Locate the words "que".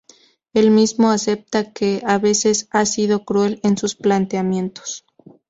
1.73-2.01